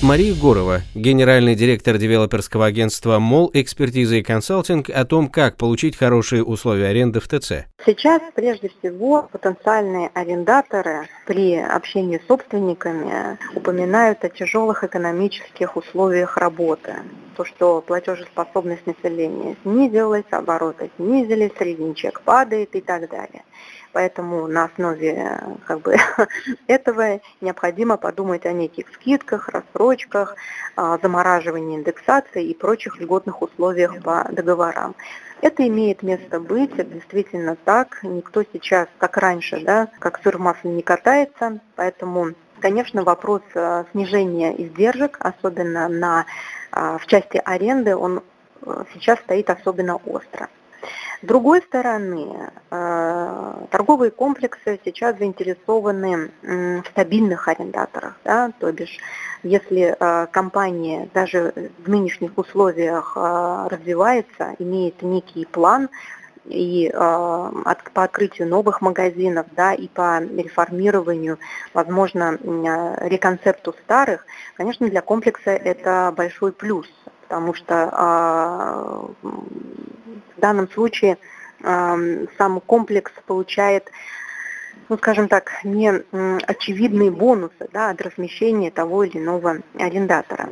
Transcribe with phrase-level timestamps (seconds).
[0.00, 6.44] Мария Гурова, генеральный директор девелоперского агентства МОЛ «Экспертиза и консалтинг» о том, как получить хорошие
[6.44, 7.66] условия аренды в ТЦ.
[7.84, 16.94] Сейчас, прежде всего, потенциальные арендаторы при общении с собственниками упоминают о тяжелых экономических условиях работы.
[17.36, 23.42] То, что платежеспособность населения снизилась, обороты снизились, средний чек падает и так далее.
[23.98, 25.96] Поэтому на основе как бы,
[26.68, 30.36] этого необходимо подумать о неких скидках, рассрочках,
[30.76, 34.94] замораживании индексации и прочих льготных условиях по договорам.
[35.40, 37.98] Это имеет место быть, это действительно так.
[38.04, 43.84] Никто сейчас, как раньше, да, как сыр в масле не катается, поэтому Конечно, вопрос а,
[43.92, 46.26] снижения издержек, особенно на,
[46.72, 48.22] а, в части аренды, он
[48.92, 50.48] сейчас стоит особенно остро.
[51.20, 58.98] С другой стороны, э, торговые комплексы сейчас заинтересованы в стабильных арендаторах, да, то бишь
[59.42, 65.88] если э, компания даже в нынешних условиях э, развивается, имеет некий план,
[66.44, 71.38] и по открытию новых магазинов, да, и по реформированию,
[71.74, 72.38] возможно,
[73.02, 74.24] реконцепту старых,
[74.54, 76.86] конечно, для комплекса это большой плюс,
[77.28, 79.28] потому что э,
[80.38, 81.18] в данном случае
[81.60, 83.90] сам комплекс получает
[84.88, 85.90] ну, скажем так, не
[86.46, 90.48] очевидные бонусы да, от размещения того или иного арендатора.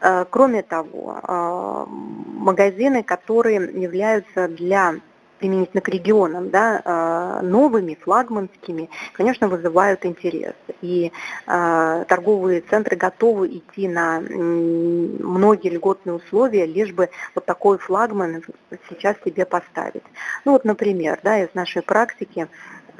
[0.00, 4.94] Э, кроме того, а, магазины, которые являются для
[5.40, 10.54] применительно к регионам, да, а, новыми, флагманскими, конечно, вызывают интерес.
[10.82, 11.12] И
[11.46, 18.42] э, торговые центры готовы идти на многие льготные условия, лишь бы вот такой флагман
[18.88, 20.04] сейчас себе поставить.
[20.44, 22.48] Ну вот, например, да, из нашей практики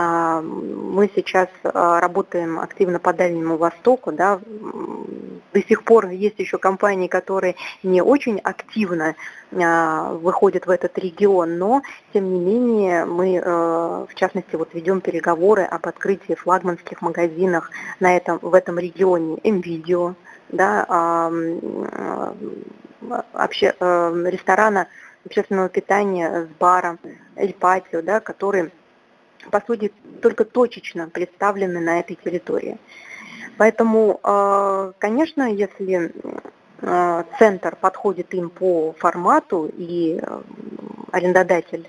[0.01, 4.41] мы сейчас работаем активно по Дальнему Востоку, да,
[5.53, 9.17] до сих пор есть еще компании, которые не очень активно
[9.53, 15.65] а, выходят в этот регион, но тем не менее мы, в частности, вот ведем переговоры
[15.65, 20.15] об открытии флагманских магазинах на этом, в этом регионе, МВидео,
[20.51, 21.33] да,
[23.33, 24.87] обще, ресторана
[25.25, 26.99] общественного питания с баром,
[27.37, 28.71] Эль Патио, да, которые,
[29.51, 29.93] по сути,
[30.23, 32.79] только точечно представлены на этой территории.
[33.57, 36.13] Поэтому, э, конечно, если
[36.81, 40.41] э, центр подходит им по формату и э,
[41.13, 41.89] арендодатель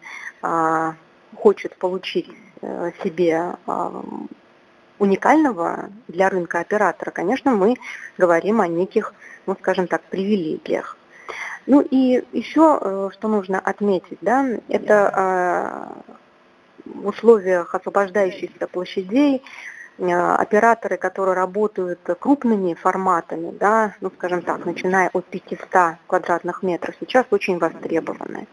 [1.36, 2.28] хочет получить
[3.04, 3.56] себе
[4.98, 7.76] уникального для рынка оператора, конечно, мы
[8.18, 9.14] говорим о неких,
[9.46, 10.98] ну, скажем так, привилегиях.
[11.68, 15.94] Ну и еще, что нужно отметить, да, это
[17.04, 19.44] условиях освобождающихся площадей
[20.02, 26.96] Э, операторы, которые работают крупными форматами, да, ну, скажем так, начиная от 500 квадратных метров,
[27.00, 28.48] сейчас очень востребованы.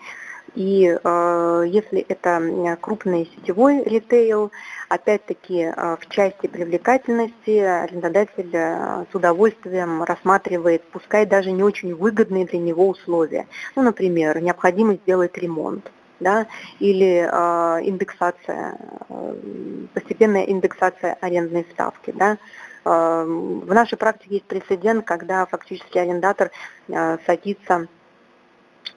[0.55, 4.51] И э, если это крупный сетевой ритейл,
[4.89, 12.45] опять-таки э, в части привлекательности арендодатель э, с удовольствием рассматривает, пускай даже не очень выгодные
[12.45, 13.47] для него условия.
[13.75, 15.91] Ну, например, необходимость сделать ремонт
[16.21, 16.47] да,
[16.79, 22.13] или э, индексация, э, постепенная индексация арендной ставки.
[22.13, 22.39] Да.
[22.85, 26.51] Э, в нашей практике есть прецедент, когда фактически арендатор
[26.89, 27.89] э, садится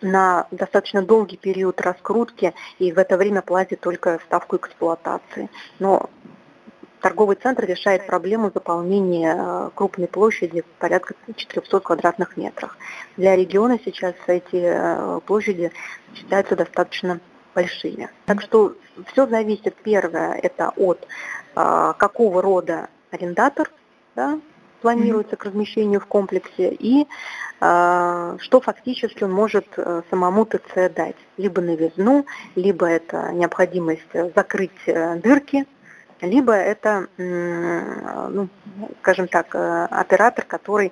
[0.01, 5.49] на достаточно долгий период раскрутки и в это время платит только ставку эксплуатации.
[5.79, 6.09] Но
[7.01, 12.77] торговый центр решает проблему заполнения э, крупной площади порядка 400 квадратных метров.
[13.17, 15.71] Для региона сейчас эти э, площади
[16.15, 17.19] считаются достаточно
[17.53, 18.09] большими.
[18.25, 18.75] Так что
[19.11, 21.05] все зависит, первое, это от
[21.55, 23.69] э, какого рода арендатор
[24.15, 24.39] да,
[24.81, 27.07] планируется к размещению в комплексе и
[27.59, 29.67] что фактически он может
[30.09, 31.15] самому ТЦ дать.
[31.37, 32.25] Либо новизну,
[32.55, 35.67] либо это необходимость закрыть дырки
[36.21, 38.47] либо это, ну,
[39.01, 40.91] скажем так, э, оператор, который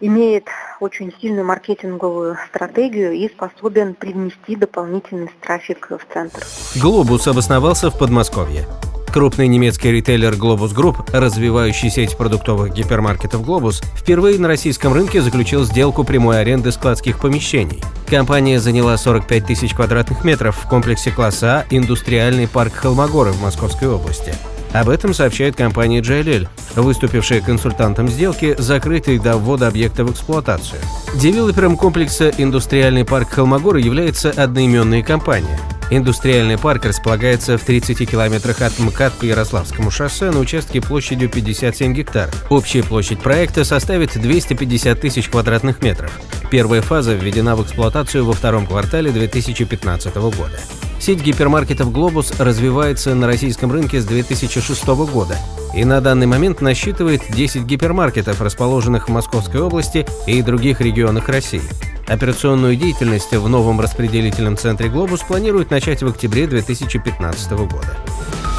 [0.00, 0.46] имеет
[0.80, 6.42] очень сильную маркетинговую стратегию и способен привнести дополнительный трафик в центр.
[6.76, 8.64] Глобус обосновался в Подмосковье.
[9.12, 15.64] Крупный немецкий ритейлер Globus Group, развивающий сеть продуктовых гипермаркетов Globus, впервые на российском рынке заключил
[15.64, 17.82] сделку прямой аренды складских помещений.
[18.08, 23.88] Компания заняла 45 тысяч квадратных метров в комплексе класса А «Индустриальный парк Холмогоры» в Московской
[23.88, 24.32] области.
[24.72, 26.46] Об этом сообщает компания JLL,
[26.76, 30.80] выступившая консультантом сделки, закрытой до ввода объекта в эксплуатацию.
[31.16, 35.58] Девелопером комплекса «Индустриальный парк Холмогоры» является одноименная компания–
[35.90, 41.92] Индустриальный парк располагается в 30 километрах от МКАД по Ярославскому шоссе на участке площадью 57
[41.92, 42.30] гектар.
[42.48, 46.12] Общая площадь проекта составит 250 тысяч квадратных метров.
[46.48, 50.60] Первая фаза введена в эксплуатацию во втором квартале 2015 года.
[51.00, 55.38] Сеть гипермаркетов «Глобус» развивается на российском рынке с 2006 года
[55.74, 61.62] и на данный момент насчитывает 10 гипермаркетов, расположенных в Московской области и других регионах России.
[62.10, 67.96] Операционную деятельность в новом распределительном центре «Глобус» планируют начать в октябре 2015 года.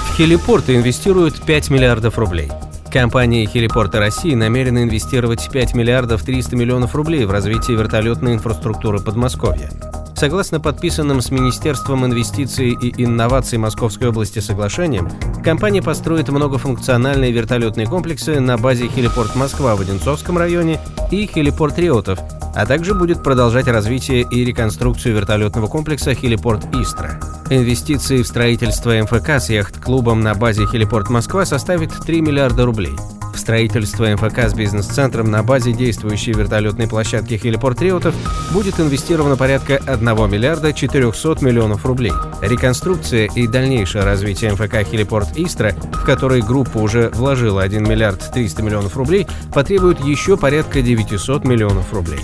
[0.10, 2.50] В хелипорты инвестируют 5 миллиардов рублей.
[2.94, 9.70] Компания «Хелипорты России» намерена инвестировать 5 миллиардов 300 миллионов рублей в развитие вертолетной инфраструктуры Подмосковья.
[10.16, 15.10] Согласно подписанным с Министерством инвестиций и инноваций Московской области соглашениям,
[15.44, 20.80] компания построит многофункциональные вертолетные комплексы на базе Хелипорт Москва в Одинцовском районе
[21.12, 22.20] и Хелипорт Реутов,
[22.56, 27.20] а также будет продолжать развитие и реконструкцию вертолетного комплекса Хелипорт Истра.
[27.50, 32.96] Инвестиции в строительство МФК с яхт-клубом на базе Хелипорт Москва составит 3 миллиарда рублей.
[33.34, 38.16] В строительство МФК с бизнес-центром на базе действующей вертолетной площадки Хелипорт Реутов
[38.52, 42.14] будет инвестировано порядка 1 миллиарда 400 миллионов рублей.
[42.42, 48.62] Реконструкция и дальнейшее развитие МФК Хелипорт Истра, в которой группа уже вложила 1 миллиард 300
[48.62, 52.22] миллионов рублей, потребует еще порядка 900 миллионов рублей.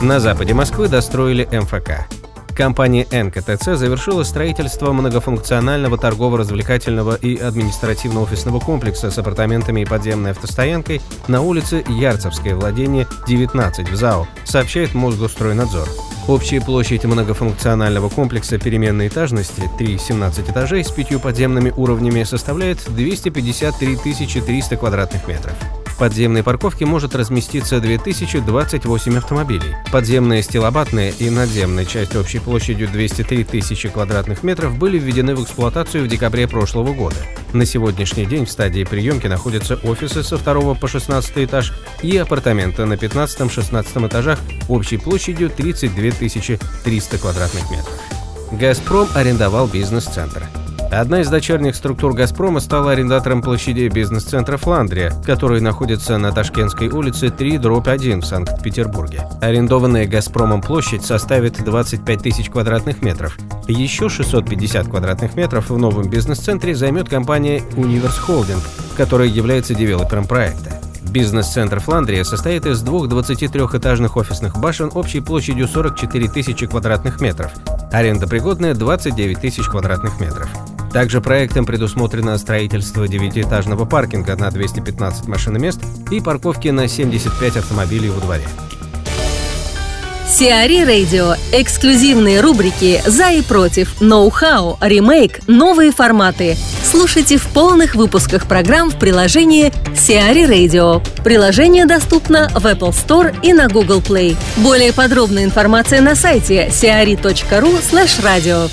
[0.00, 2.06] На западе Москвы достроили МФК.
[2.58, 11.40] Компания НКТЦ завершила строительство многофункционального торгово-развлекательного и административно-офисного комплекса с апартаментами и подземной автостоянкой на
[11.40, 15.88] улице Ярцевское, владение 19 в ЗАО, сообщает Мосгостройнадзор.
[16.26, 24.76] Общая площадь многофункционального комплекса переменной этажности 3-17 этажей с пятью подземными уровнями составляет 253 300
[24.76, 25.54] квадратных метров
[25.98, 29.74] подземной парковке может разместиться 2028 автомобилей.
[29.92, 36.04] Подземная, стилобатная и надземная часть общей площадью 203 тысячи квадратных метров были введены в эксплуатацию
[36.04, 37.16] в декабре прошлого года.
[37.52, 41.72] На сегодняшний день в стадии приемки находятся офисы со 2 по 16 этаж
[42.02, 46.28] и апартаменты на 15-16 этажах общей площадью 32
[46.84, 47.92] 300 квадратных метров.
[48.52, 50.44] «Газпром» арендовал бизнес-центр.
[50.90, 57.28] Одна из дочерних структур «Газпрома» стала арендатором площади бизнес-центра «Фландрия», который находится на Ташкентской улице
[57.28, 59.28] 3, дробь 1 в Санкт-Петербурге.
[59.42, 63.36] Арендованная «Газпромом» площадь составит 25 тысяч квадратных метров.
[63.68, 68.62] Еще 650 квадратных метров в новом бизнес-центре займет компания «Универс Холдинг»,
[68.96, 70.80] которая является девелопером проекта.
[71.10, 77.52] Бизнес-центр Фландрия состоит из двух 23-этажных офисных башен общей площадью 44 тысячи квадратных метров.
[77.92, 80.48] Аренда пригодная 29 тысяч квадратных метров.
[80.92, 85.80] Также проектом предусмотрено строительство девятиэтажного паркинга на 215 машиномест
[86.10, 88.44] и парковки на 75 автомобилей во дворе.
[90.28, 91.34] Сиари Радио.
[91.52, 96.56] Эксклюзивные рубрики «За и против», «Ноу-хау», «Ремейк», «Новые форматы».
[96.84, 101.02] Слушайте в полных выпусках программ в приложении Сиари Radio.
[101.24, 104.36] Приложение доступно в Apple Store и на Google Play.
[104.58, 108.70] Более подробная информация на сайте siari.ru slash radio.